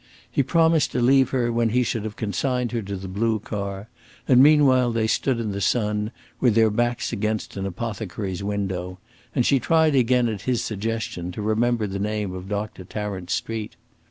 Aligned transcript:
He 0.31 0.41
promised 0.41 0.91
to 0.93 0.99
leave 0.99 1.29
her 1.29 1.51
when 1.51 1.69
he 1.69 1.83
should 1.83 2.05
have 2.05 2.15
consigned 2.15 2.71
her 2.71 2.81
to 2.81 2.95
the 2.95 3.07
blue 3.07 3.37
car; 3.37 3.87
and 4.27 4.41
meanwhile 4.41 4.91
they 4.91 5.05
stood 5.05 5.39
in 5.39 5.51
the 5.51 5.61
sun, 5.61 6.09
with 6.39 6.55
their 6.55 6.71
backs 6.71 7.13
against 7.13 7.55
an 7.55 7.67
apothecary's 7.67 8.43
window, 8.43 8.97
and 9.35 9.45
she 9.45 9.59
tried 9.59 9.93
again, 9.93 10.27
at 10.27 10.41
his 10.41 10.63
suggestion, 10.63 11.31
to 11.33 11.43
remember 11.43 11.85
the 11.85 11.99
name 11.99 12.33
of 12.33 12.49
Doctor 12.49 12.83
Tarrant's 12.83 13.35
street. 13.35 13.75